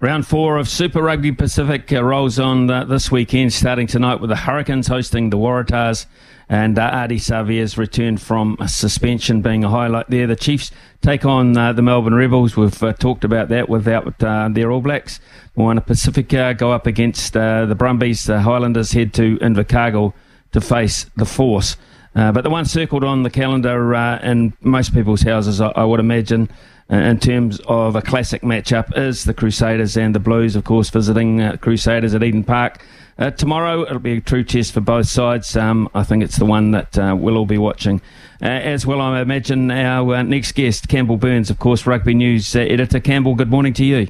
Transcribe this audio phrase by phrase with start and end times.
[0.00, 4.30] Round four of Super Rugby Pacific uh, rolls on uh, this weekend, starting tonight with
[4.30, 6.06] the Hurricanes hosting the Waratahs
[6.48, 10.28] and uh, Ardie Savea's return from suspension being a highlight there.
[10.28, 10.70] The Chiefs
[11.02, 12.56] take on uh, the Melbourne Rebels.
[12.56, 15.18] We've uh, talked about that without uh, their All Blacks.
[15.56, 18.22] Moana Pacifica go up against uh, the Brumbies.
[18.22, 20.14] The Highlanders head to Invercargill
[20.52, 21.76] to face the Force.
[22.14, 25.98] Uh, but the one circled on the calendar in most people's houses, I, I would
[25.98, 26.48] imagine,
[26.90, 31.40] in terms of a classic matchup is the Crusaders and the Blues, of course, visiting
[31.40, 32.82] uh, Crusaders at Eden Park.
[33.18, 35.56] Uh, tomorrow, it'll be a true test for both sides.
[35.56, 38.00] Um, I think it's the one that uh, we'll all be watching.
[38.40, 42.54] Uh, as well, I imagine our uh, next guest, Campbell Burnes, of course, Rugby News
[42.54, 43.00] uh, editor.
[43.00, 44.06] Campbell, good morning to you.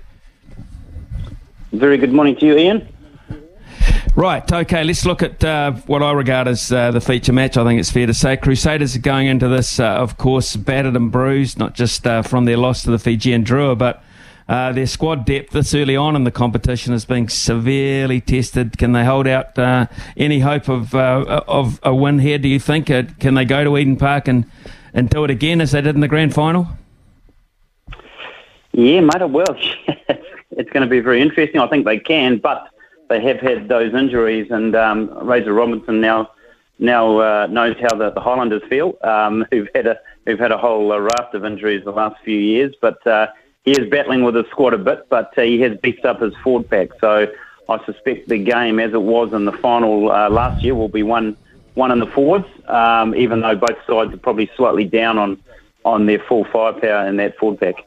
[1.72, 2.89] Very good morning to you, Ian.
[4.19, 7.56] Right, okay, let's look at uh, what I regard as uh, the feature match.
[7.56, 8.36] I think it's fair to say.
[8.36, 12.44] Crusaders are going into this, uh, of course, battered and bruised, not just uh, from
[12.44, 14.02] their loss to the Fijian Drua, but
[14.48, 18.77] uh, their squad depth this early on in the competition is being severely tested.
[18.77, 22.86] Can they hold out uh, any hope of of a win here, do you think?
[22.86, 24.46] can they go to Eden Park and,
[24.92, 26.66] and do it again as they did in the grand final?
[28.72, 29.44] Yeah, mate, it will.
[29.86, 31.61] it's going to be very interesting.
[31.61, 32.69] I think they can, but
[33.09, 36.31] they have had those injuries, and um, Razor Robertson now
[36.78, 40.59] now uh, knows how the, the Highlanders feel, um, who've had a who've had a
[40.59, 42.75] whole uh, raft of injuries the last few years.
[42.81, 43.29] But uh,
[43.64, 46.34] he is battling with his squad a bit, but uh, he has beefed up his
[46.42, 46.89] forward pack.
[47.01, 47.27] So
[47.69, 51.03] I suspect the game, as it was in the final uh, last year, will be
[51.03, 51.36] one
[51.75, 52.47] one in the forwards.
[52.67, 55.42] Um, even though both sides are probably slightly down on
[55.85, 57.85] on their full firepower in that forward pack.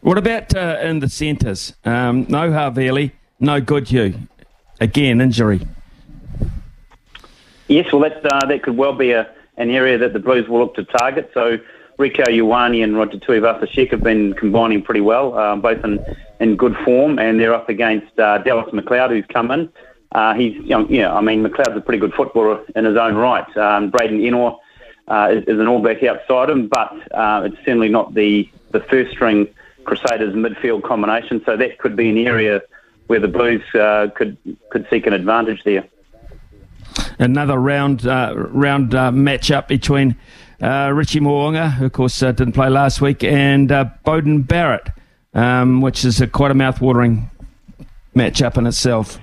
[0.00, 1.74] What about uh, in the centres?
[1.84, 4.14] Um, no Havili no Goodhue.
[4.80, 5.60] Again, injury.
[7.68, 10.60] Yes, well, that, uh, that could well be a, an area that the Blues will
[10.60, 11.30] look to target.
[11.34, 11.58] So
[11.98, 16.04] Rieko Ioane and Roger Tuivasa-Sheck have been combining pretty well, uh, both in,
[16.40, 19.68] in good form, and they're up against uh, Dallas McLeod, who's come in.
[20.12, 23.14] Uh, he's, you know, yeah, I mean, McLeod's a pretty good footballer in his own
[23.14, 23.56] right.
[23.56, 24.58] Um, Braydon Ennor
[25.08, 28.80] uh, is, is, an All Black outside him, but uh, it's certainly not the, the
[28.80, 29.48] first string
[29.84, 31.42] Crusaders midfield combination.
[31.46, 32.62] So that could be an area
[33.12, 34.38] where the Blues uh, could
[34.70, 35.84] could seek an advantage there.
[37.18, 40.16] Another round uh, round uh, matchup between
[40.62, 44.88] uh, Richie Mo'unga, who of course uh, didn't play last week, and uh, Beauden Barrett,
[45.34, 47.28] um, which is a, quite a mouth-watering
[48.16, 49.18] matchup in itself.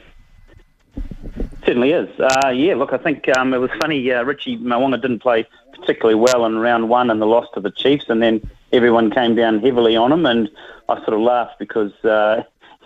[1.65, 2.09] Certainly is.
[2.53, 4.07] yeah, look, I think um, it was funny.
[4.07, 5.47] Richie Mo'unga didn't play
[5.79, 9.33] particularly well in round one and the loss to the Chiefs, and then everyone came
[9.33, 10.47] down heavily on him, and
[10.87, 11.91] I sort of laughed because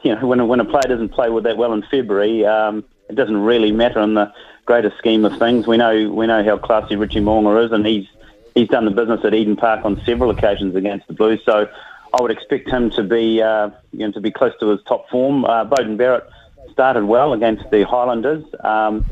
[0.04, 2.84] you know, when a, when a player doesn't play with that well in February, um,
[3.10, 4.34] it doesn't really matter in the
[4.66, 5.68] greater scheme of things.
[5.68, 8.08] We know we know how classy Richie Mo'unga is, and he's
[8.56, 11.42] he's done the business at Eden Park on several occasions against the Blues.
[11.46, 11.68] So
[12.14, 15.10] I would expect him to be uh, you know to be close to his top
[15.10, 15.46] form.
[15.46, 16.30] Uh, Beauden Barrett
[16.72, 18.44] started well against the Highlanders.
[18.64, 19.06] Um,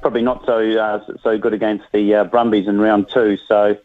[0.00, 3.36] probably not so uh, so good against the uh, Brumbies in round two.
[3.48, 3.76] So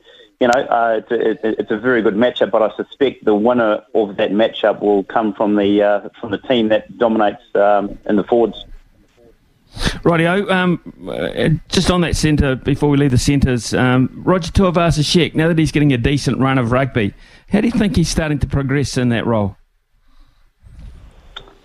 [0.44, 1.12] you know, uh, it's,
[1.42, 5.06] a, it's, a, very good matchup, but I suspect the winner of that matchup will
[5.06, 8.66] come from the uh, from the team that dominates um, in the forwards.
[10.04, 10.52] Rightio.
[10.52, 15.48] Um, uh, just on that centre, before we leave the centres, um, Roger Tuivasa-Sheck, now
[15.48, 17.14] that he's getting a decent run of rugby,
[17.48, 19.56] how do you think he's starting to progress in that role?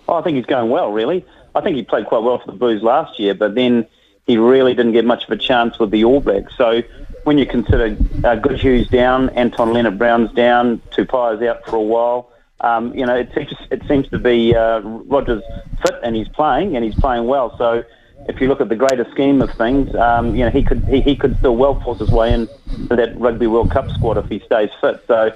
[0.07, 1.25] Oh, I think he's going well, really.
[1.53, 3.85] I think he played quite well for the Blues last year, but then
[4.25, 6.53] he really didn't get much of a chance with the All Blacks.
[6.57, 6.81] So
[7.23, 12.31] when you consider uh, Goodhue's down, Anton Lienert-Brown's down, Tupaea's out for a while,
[12.61, 15.43] um, you know, it seems, it seems to be uh, Rogers
[15.81, 17.57] fit and he's playing and he's playing well.
[17.57, 17.83] So
[18.27, 21.01] if you look at the greater scheme of things, um, you know, he could he,
[21.01, 22.49] he could still well force his way in
[22.89, 25.01] that Rugby World Cup squad if he stays fit.
[25.07, 25.31] So,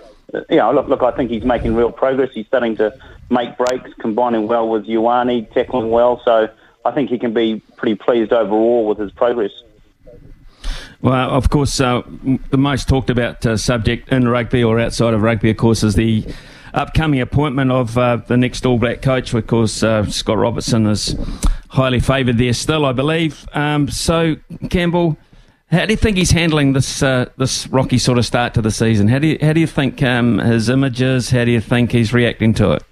[0.50, 2.32] you know, look, look, I think he's making real progress.
[2.34, 2.94] He's starting to
[3.30, 6.22] make breaks, combining well with Ioane, tackling well.
[6.26, 6.50] So
[6.84, 9.52] I think he can be pretty pleased overall with his progress.
[11.04, 12.02] Well, of course, uh,
[12.50, 15.96] the most talked about uh, subject in rugby or outside of rugby, of course, is
[15.96, 16.26] the
[16.74, 19.34] upcoming appointment of uh, the next All Black coach.
[19.34, 21.14] Of course, uh, Scott Robertson is
[21.72, 23.46] highly favoured there still, I believe.
[23.52, 24.38] Um, so,
[24.70, 25.18] Campbell,
[25.70, 28.72] how do you think he's handling this uh, this rocky sort of start to the
[28.72, 29.10] season?
[29.10, 31.32] How do you how do you think um, his images?
[31.32, 32.84] How do you think he's reacting to it?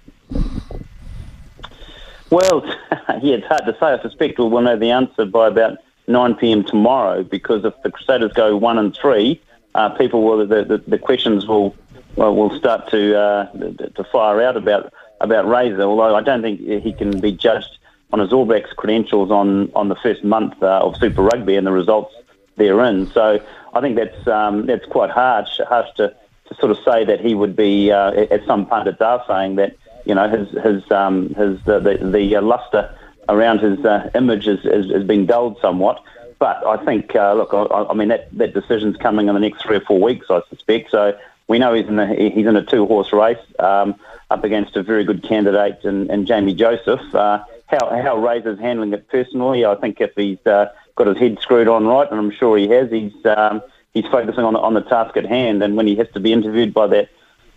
[2.28, 2.62] Well,
[3.22, 3.86] yeah, it's hard to say.
[3.86, 6.64] I suspect we'll know the answer by about 9 p.m.
[6.64, 9.40] tomorrow because if the Crusaders go one and three,
[9.74, 11.74] uh, people will the, the, the questions will
[12.16, 15.82] well, will start to uh, to fire out about about Razor.
[15.82, 17.78] Although I don't think he can be judged
[18.12, 21.66] on his All Blacks credentials on on the first month uh, of Super Rugby and
[21.66, 22.14] the results
[22.56, 23.06] therein.
[23.12, 26.14] So I think that's um, that's quite harsh harsh to,
[26.48, 29.76] to sort of say that he would be, uh, as some pundits are saying that
[30.04, 32.94] you know, his his um, his uh, the the uh, luster
[33.28, 36.02] around his uh, image has, has, been dulled somewhat.
[36.38, 39.62] But I think, uh, look, I, I mean that that decision's coming in the next
[39.62, 40.90] three or four weeks, I suspect.
[40.90, 41.16] So
[41.48, 43.94] we know he's in a he's in a two horse race um,
[44.30, 47.14] up against a very good candidate in, in Jamie Joseph.
[47.14, 51.38] Uh, how how Razor's handling it personally, I think if he's uh, got his head
[51.40, 53.62] screwed on right, and I'm sure he has, he's um,
[53.94, 55.62] he's focusing on on the task at hand.
[55.62, 57.08] And when he has to be interviewed by that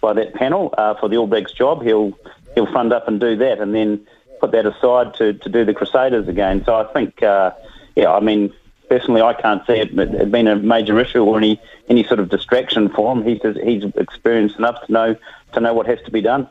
[0.02, 2.18] by that panel uh, for the All Blacks job, he'll
[2.54, 4.06] he'll fund up and do that, and then
[4.46, 6.64] put that aside to, to do the Crusaders again.
[6.66, 7.52] So I think, uh,
[7.96, 8.54] yeah, I mean,
[8.90, 11.60] personally, I can't see it, it being a major issue or any
[11.90, 13.24] any sort of distraction for him.
[13.24, 15.16] He's he's experienced enough to know
[15.54, 16.48] to know what has to be done.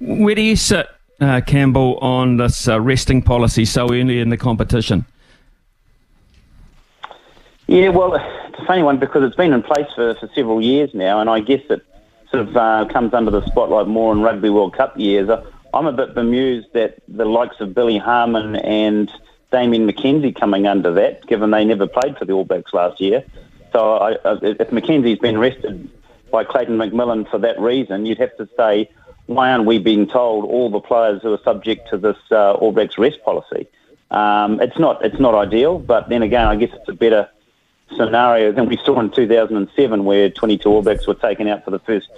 [0.00, 0.86] Where do you sit,
[1.20, 5.06] uh, Campbell, on this uh, resting policy so early in the competition?
[7.66, 10.90] Yeah, well, it's a funny one because it's been in place for, for several years
[10.92, 11.82] now, and I guess it
[12.30, 15.30] sort of uh, comes under the spotlight more in Rugby World Cup years.
[15.74, 19.10] I'm a bit bemused that the likes of Billy Harmon and
[19.50, 23.24] Damien McKenzie coming under that, given they never played for the All Blacks last year.
[23.72, 24.12] So I,
[24.42, 25.90] if McKenzie's been rested
[26.30, 28.88] by Clayton McMillan for that reason, you'd have to say,
[29.26, 32.70] why aren't we being told all the players who are subject to this uh, All
[32.70, 33.66] Blacks rest policy?
[34.12, 37.28] Um, it's not it's not ideal, but then again, I guess it's a better
[37.96, 41.80] scenario than we saw in 2007, where 22 All Blacks were taken out for the
[41.80, 42.08] first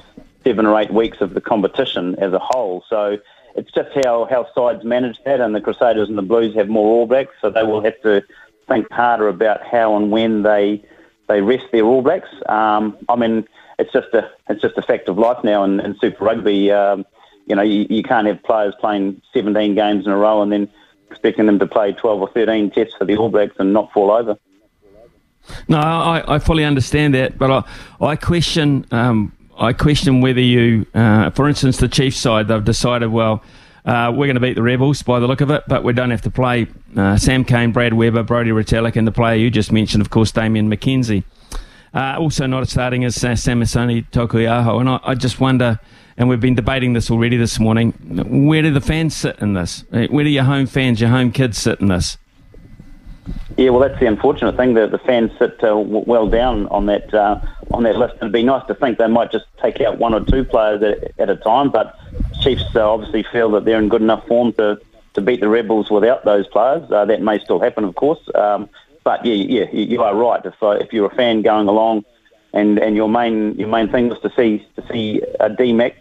[0.44, 2.84] seven or eight weeks of the competition as a whole.
[2.90, 3.18] So
[3.56, 7.00] it's just how, how sides manage that, and the Crusaders and the Blues have more
[7.00, 8.22] All Blacks, so they will have to
[8.68, 10.82] think harder about how and when they
[11.28, 12.28] they rest their All Blacks.
[12.48, 13.48] Um, I mean,
[13.78, 16.70] it's just a it's just a fact of life now in, in Super Rugby.
[16.70, 17.04] Um,
[17.46, 20.68] you know, you, you can't have players playing 17 games in a row and then
[21.10, 24.10] expecting them to play 12 or 13 tests for the All Blacks and not fall
[24.10, 24.36] over.
[25.68, 30.86] No, I, I fully understand that, but I, I question um, I question whether you,
[30.94, 33.42] uh, for instance, the Chiefs side, they've decided, well,
[33.86, 36.10] uh, we're going to beat the Rebels by the look of it, but we don't
[36.10, 36.66] have to play
[36.96, 40.32] uh, Sam Cane, Brad Weber, Brodie Retallick, and the player you just mentioned, of course,
[40.32, 41.24] Damien McKenzie.
[41.94, 44.80] Uh, also not starting as uh, Samisoni Taukei'aho.
[44.80, 45.80] And I, I, just wonder,
[46.18, 47.92] and we've been debating this already this morning,
[48.48, 49.84] where do the fans sit in this?
[49.92, 52.18] Uh, where do your home fans, your home kids sit in this?
[53.56, 57.12] Yeah, well, that's the unfortunate thing that the fans sit uh, well down on that
[57.14, 58.16] uh, on that list.
[58.16, 61.18] It'd be nice to think they might just take out one or two players at,
[61.18, 61.98] at a time, but
[62.42, 64.78] Chiefs uh, obviously feel that they're in good enough form to,
[65.14, 66.90] to beat the Rebels without those players.
[66.90, 68.20] Uh, that may still happen, of course.
[68.34, 68.68] Um,
[69.04, 70.44] but yeah, yeah, you are right.
[70.44, 72.04] If uh, if you're a fan going along,
[72.52, 75.94] and, and your main your main thing was to see to see a DMAC,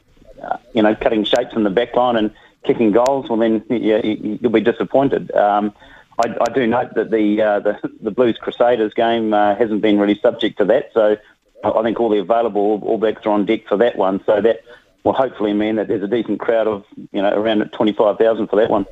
[0.44, 2.32] uh, you know, cutting shapes in the back line and
[2.66, 5.32] kicking goals, well then yeah, you'll be disappointed.
[5.32, 5.74] Um,
[6.18, 10.00] I, I do note that the, uh, the the Blues Crusaders game uh, hasn't been
[10.00, 11.18] really subject to that, so
[11.64, 14.24] I think all the available All Blacks are on deck for that one.
[14.26, 14.62] So that
[15.04, 18.48] will hopefully mean that there's a decent crowd of you know around twenty five thousand
[18.48, 18.86] for that one.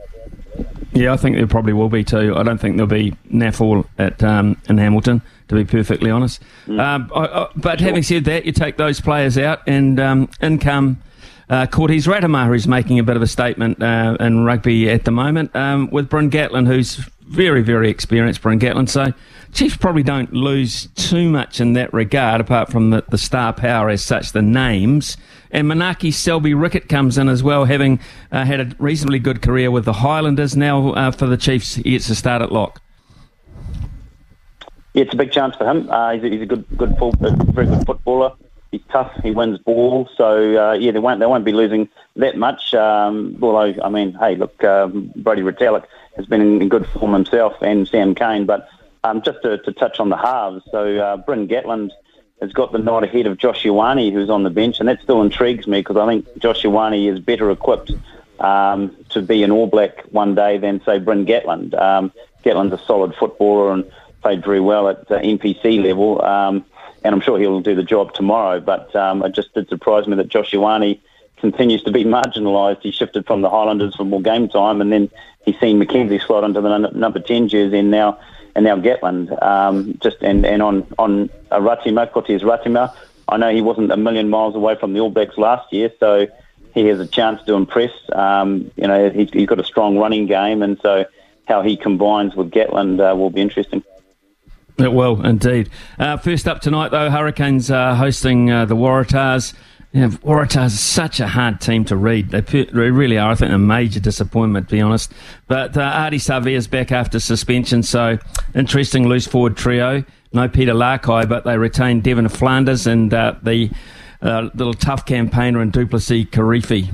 [0.94, 2.36] Yeah, I think there probably will be too.
[2.36, 6.42] I don't think there'll be NAFL at um, in Hamilton, to be perfectly honest.
[6.68, 6.80] Mm.
[6.80, 7.88] Um, I, I, but sure.
[7.88, 11.02] having said that, you take those players out, and um, in come
[11.50, 15.12] uh, Cortez Ratima, who's making a bit of a statement uh, in rugby at the
[15.12, 18.90] moment, um, with Bryn Gatland, who's very, very experienced, Bryn Gatland.
[18.90, 19.14] So
[19.54, 23.90] Chiefs probably don't lose too much in that regard, apart from the, the star power
[23.90, 25.18] as such, the names.
[25.52, 28.00] And Manaaki Selby Rickit comes in as well, having
[28.32, 30.56] uh, had a reasonably good career with the Highlanders.
[30.56, 32.82] Now uh, for the Chiefs, he gets to start at lock.
[34.94, 35.90] Yeah, it's a big chance for him.
[35.90, 38.34] Uh, he's, a, he's a good, good, full, very good footballer
[38.74, 39.12] he's tough.
[39.24, 41.88] He wins ball, so uh, yeah, they won't they won't be losing
[42.18, 42.74] that much.
[42.74, 47.54] Um, although I mean, hey, look, um, Brodie Retallick has been in, good form himself,
[47.62, 48.46] and Sam Cane.
[48.46, 48.70] But
[49.04, 51.92] um, just to, to, touch on the halves, so uh, Bryn Gatland
[52.42, 55.22] has got the nod ahead of Josh Ioane, who's on the bench, and that still
[55.22, 57.92] intrigues me because I think Josh Ioane is better equipped
[58.40, 61.74] um, to be an All Black one day than say Bryn Gatland.
[61.80, 62.12] Um,
[62.44, 63.90] Gatland's a solid footballer and
[64.22, 66.24] played very well at NPC level.
[66.24, 66.66] Um,
[67.04, 68.60] and I'm sure he'll do the job tomorrow.
[68.60, 71.00] But um, it just did surprise me that Josh Ioane
[71.44, 72.82] continues to be marginalised.
[72.82, 75.12] He shifted from the Highlanders for more game time, and then
[75.46, 78.18] he's seen McKenzie slot onto the number ten jersey, and now
[78.56, 79.28] and now Gatland.
[79.44, 82.96] Um, just and, and on on Ratima, Cortez Ratima,
[83.28, 86.28] I know he wasn't a million miles away from the All Blacks last year, so
[86.74, 87.92] he has a chance to impress.
[88.14, 91.06] Um, you know, he's, he's got a strong running game, and so
[91.46, 93.84] how he combines with Gatland uh, will be interesting.
[94.78, 95.70] It will indeed.
[96.00, 99.54] Uh, first up tonight, though, Hurricanes are hosting uh, the Waratahs.
[99.94, 102.32] Yeah, Waratahs such a hard team to read.
[102.32, 103.32] They, they really are.
[103.32, 105.12] I think a major disappointment, to be honest.
[105.48, 108.18] But uh, Savea is back after suspension, so
[108.56, 110.04] interesting loose forward trio.
[110.34, 113.70] No Peter Lakai, but they retain Devan Flanders and uh, the
[114.24, 116.92] uh, little tough campaigner in Du'Plessis Kirifi.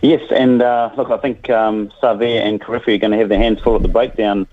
[0.00, 3.38] Yes, and uh, look, I think um, Savea and Kirifi are going to have their
[3.38, 4.46] hands full at the breakdown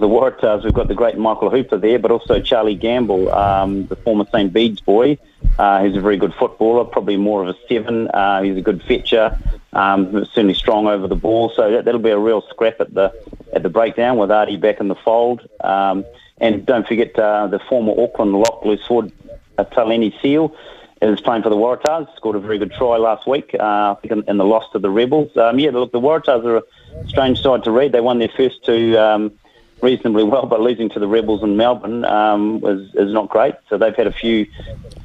[0.00, 0.64] the Waratahs.
[0.64, 4.52] We've got the great Michael Hooper there, but also Charlie Gamble, um, the former St.
[4.52, 5.18] Bede's boy,
[5.58, 8.08] uh, who's a very good footballer, probably more of a seven.
[8.08, 9.38] Uh, he's a good fetcher,
[9.72, 11.52] um, certainly strong over the ball.
[11.54, 13.12] So that, will be a real scrap at the
[13.52, 15.48] at the breakdown with Ardie back in the fold.
[15.60, 16.04] Um,
[16.38, 19.12] and don't forget uh, the former Auckland lock loose forward,
[19.56, 20.54] uh, Taleni Seu,
[21.02, 22.14] is playing for the Waratahs.
[22.16, 25.36] Scored a very good try last week, uh, in, in, the loss to the Rebels.
[25.36, 26.62] Um, yeah, look, the Waratahs are a
[27.08, 27.92] strange side to read.
[27.92, 29.32] They won their first two um,
[29.80, 33.54] reasonably well, but losing to the Rebels in Melbourne um, was is not great.
[33.68, 34.46] So they've had a few,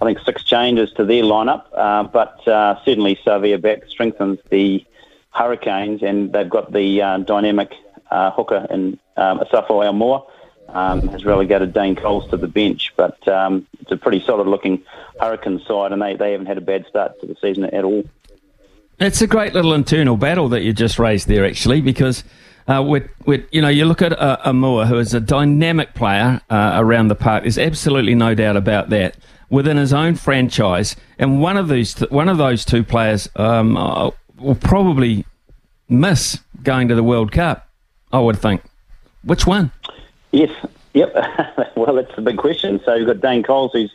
[0.01, 1.65] I think, six changes to their lineup.
[1.74, 4.86] Uh, but uh, certainly Savea back strengthens the
[5.32, 7.74] Hurricanes, and they've got the uh, dynamic
[8.12, 10.25] uh, hooker in um, Asafo Aumua
[10.70, 12.94] um, has relegated Dane Coles to the bench.
[12.96, 14.84] But um, it's a pretty solid looking
[15.20, 18.03] Hurricane side, and they, they haven't had a bad start to the season at all.
[19.00, 22.24] It's a great little internal battle that you just raised there, actually, because.
[22.67, 26.39] Uh, with, with, you know, you look at uh, Aumua, who is a dynamic player
[26.50, 27.43] uh, around the park.
[27.43, 29.17] There's absolutely no doubt about that.
[29.50, 33.77] Within his own franchise, and one of these, th- one of those two players um,
[33.77, 35.25] uh, will probably
[35.89, 37.70] miss going to the World Cup.
[38.12, 38.63] I would think.
[39.24, 39.72] Which one?
[40.32, 40.51] Yes,
[40.93, 41.13] yep.
[41.75, 42.79] well, that's the big question.
[42.86, 43.91] So you've got Dane Coles, who's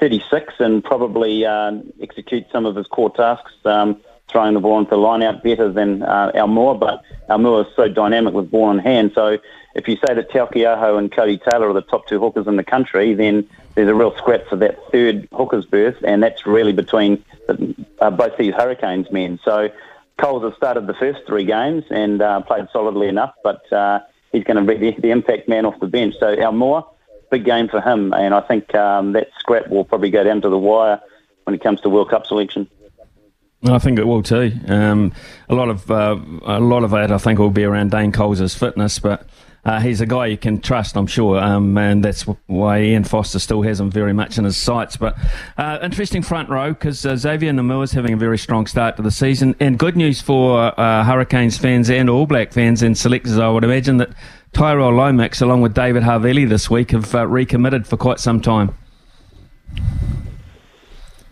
[0.00, 4.00] 36 and probably uh, executes some of his core tasks, um,
[4.32, 7.88] throwing the ball into the line out better than uh, Aumua, but Aumua is so
[7.88, 9.12] dynamic with ball in hand.
[9.14, 9.38] So
[9.74, 12.64] if you say that Taukei'aho and Codie Taylor are the top two hookers in the
[12.64, 17.24] country, then there's a real scrap for that third hooker's berth, and that's really between
[17.46, 19.38] the, uh, both these Hurricanes men.
[19.44, 19.70] So
[20.18, 24.44] Coles has started the first three games and uh, played solidly enough, but uh, he's
[24.44, 26.14] going to be the, the, impact man off the bench.
[26.20, 26.86] So Aumua,
[27.30, 30.48] big game for him, and I think um, that scrap will probably go down to
[30.48, 31.00] the wire
[31.44, 32.68] when it comes to World Cup selection.
[33.64, 34.52] I think it will too.
[34.66, 35.12] Um,
[35.48, 38.54] a lot of uh, a lot of that, I think, will be around Dane Coles'
[38.54, 39.28] fitness, but
[39.64, 43.38] uh, he's a guy you can trust, I'm sure, um, and that's why Ian Foster
[43.38, 44.96] still has him very much in his sights.
[44.96, 45.16] But
[45.56, 49.02] uh, interesting front row because uh, Xavier Numia is having a very strong start to
[49.02, 53.38] the season, and good news for uh, Hurricanes fans and All Black fans and selectors.
[53.38, 54.10] I would imagine that
[54.52, 58.76] Tyrell Lomax, along with David Havili this week, have uh, recommitted for quite some time.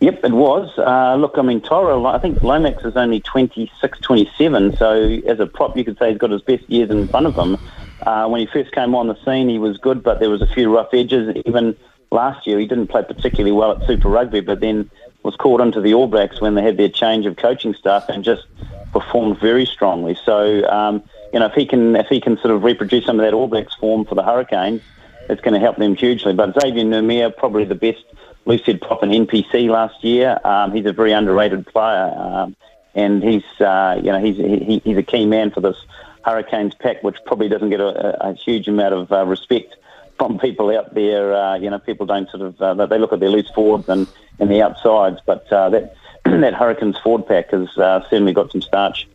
[0.01, 0.71] Yep, it was.
[0.79, 4.95] Uh, look, I mean, Tyrell, I think Lomax is only 26, 27, so
[5.27, 7.59] as a prop, you could say he's got his best years in front of him.
[8.03, 10.47] Uh, when he first came on the scene, he was good, but there was a
[10.47, 11.37] few rough edges.
[11.45, 11.77] Even
[12.11, 14.91] last year, he didn't play particularly well at Super Rugby, but then
[15.23, 18.25] was called into the All Blacks when they had their change of coaching staff and
[18.25, 18.47] just
[18.95, 20.17] performed very strongly.
[20.25, 21.03] So, um,
[21.35, 23.49] you know, if he can if he can sort of reproduce some of that All
[23.49, 24.81] Blacks form for the Hurricanes,
[25.29, 26.33] it's going to help them hugely.
[26.33, 28.03] But Xavier Numia, probably the best
[28.47, 30.39] head prop in NPC last year.
[30.45, 32.57] Um, he's a very underrated player, um,
[32.95, 35.77] and he's uh, you know he's he, he's a key man for this
[36.25, 39.77] Hurricanes pack, which probably doesn't get a, a huge amount of uh, respect
[40.19, 41.35] from people out there.
[41.35, 44.07] Uh, you know, people don't sort of uh, they look at their loose forwards and,
[44.39, 45.95] and the outsides, but uh, that
[46.25, 49.09] that Hurricanes forward pack has uh, certainly got some starch.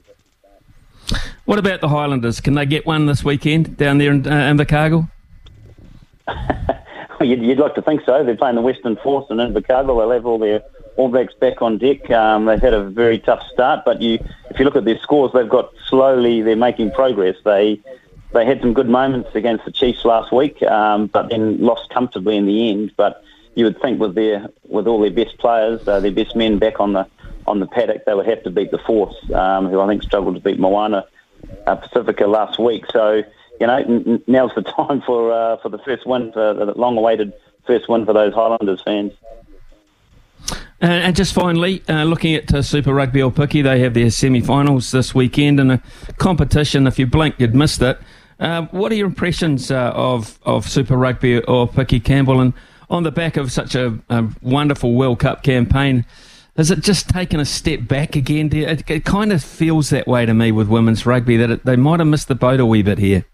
[1.45, 2.41] What about the Highlanders?
[2.41, 5.09] Can they get one this weekend down there in uh, Invercargill?
[7.21, 8.23] you'd, you'd, like to think so.
[8.23, 9.97] They're playing the Western Force in Invercargill.
[9.99, 10.63] They'll have all their
[10.95, 12.09] all Blacks back on deck.
[12.09, 14.17] Um, they've had a very tough start, but you,
[14.49, 16.41] if you look at their scores, they've got slowly.
[16.41, 17.35] They're making progress.
[17.43, 17.79] They
[18.33, 22.37] they had some good moments against the Chiefs last week, um, but then lost comfortably
[22.37, 22.91] in the end.
[22.97, 23.23] But
[23.55, 26.79] you would think with their with all their best players, uh, their best men back
[26.79, 27.07] on the
[27.47, 30.35] on the paddock, they would have to beat the Force, um, who I think struggled
[30.35, 31.05] to beat Moana
[31.67, 32.85] uh, Pacifica last week.
[32.91, 33.23] So
[33.59, 37.33] you know now's the time for uh, for the first win, for the long-awaited
[37.65, 39.11] first win for those Highlanders fans.
[40.81, 44.91] Uh, and just finally, uh, looking at uh, Super Rugby Aupiki, they have their semi-finals
[44.91, 45.81] this weekend in a
[46.17, 46.85] competition.
[46.85, 47.97] If you blink, you'd missed it.
[48.39, 52.53] Uh, what are your impressions uh, of of Super Rugby Aupiki Campbell, and
[52.89, 56.05] on the back of such a, a, wonderful World Cup campaign?
[56.57, 58.53] Has it just taken a step back again?
[58.53, 61.75] It, it kind of feels that way to me with women's rugby that it, they
[61.75, 63.25] might have missed the boat a wee bit here.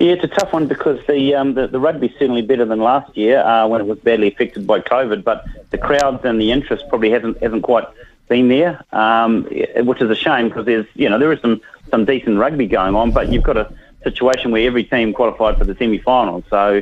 [0.00, 3.14] Yeah, it's a tough one because the um, the, the rugby's certainly better than last
[3.18, 6.88] year uh, when it was badly affected by COVID, but the crowds and the interest
[6.88, 7.84] probably hasn't hasn't quite
[8.26, 9.44] been there, um,
[9.84, 12.94] which is a shame because there's you know there is some some decent rugby going
[12.94, 13.70] on, but you've got a
[14.02, 16.44] situation where every team qualified for the semi-final.
[16.48, 16.80] So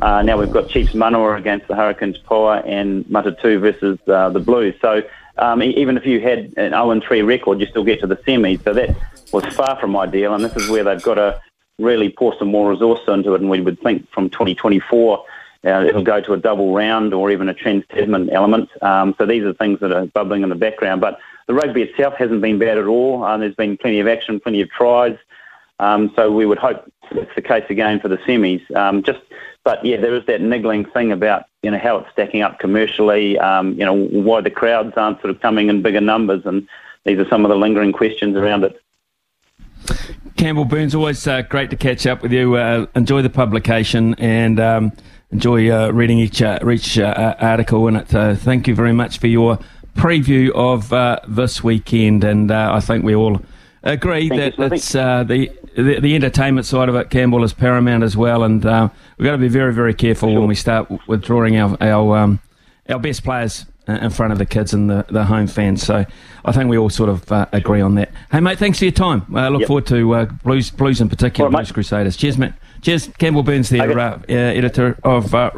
[0.00, 4.38] uh, now we've got Chiefs Manawa against the Hurricanes Poa and Matatu versus uh, the
[4.38, 4.76] Blues.
[4.80, 5.02] So
[5.38, 8.58] um, even if you had an 0-3 record, you still get to the semi.
[8.58, 8.96] So that
[9.32, 11.40] was far from ideal, and this is where they've got to
[11.80, 15.24] really pour some more resource into it, and we would think from 2024
[15.64, 18.70] uh, it'll go to a double round or even a trans Tasman element.
[18.82, 21.00] Um, so these are things that are bubbling in the background.
[21.00, 23.24] But the rugby itself hasn't been bad at all.
[23.24, 25.16] Um, there's been plenty of action, plenty of tries.
[25.78, 28.74] Um, so we would hope it's the case again for the semis.
[28.74, 29.20] Um, just,
[29.64, 33.38] but yeah, there is that niggling thing about you know how it's stacking up commercially.
[33.38, 36.66] Um, you know why the crowds aren't sort of coming in bigger numbers, and
[37.04, 38.80] these are some of the lingering questions around it.
[40.40, 42.56] Campbell Burnes, always uh, great to catch up with you.
[42.56, 44.90] Uh, enjoy the publication and um,
[45.30, 48.14] enjoy uh, reading each uh, each uh, article in it.
[48.14, 49.58] Uh, thank you very much for your
[49.96, 50.88] preview of
[51.28, 53.42] this weekend, and I think we all
[53.82, 57.10] agree thank that it's the, the, the entertainment side of it.
[57.10, 60.40] Campbell is paramount as well, and we've got to be very very careful sure.
[60.40, 62.40] when we start withdrawing our our um,
[62.88, 65.82] our best players in front of the kids and the, the home fans.
[65.82, 66.04] So
[66.44, 68.10] I think we all sort of uh, agree on that.
[68.30, 69.24] Hey, mate, thanks for your time.
[69.34, 69.66] I uh, look yep.
[69.68, 71.74] forward to uh, Blues, Blues in particular, right, Blues mate.
[71.74, 72.16] Crusaders.
[72.16, 72.52] Cheers, mate.
[72.82, 73.08] Cheers.
[73.18, 74.00] Campbell Burnes, the okay.
[74.00, 75.50] Uh, uh, editor of uh,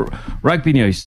[0.42, 1.00] Rugby News.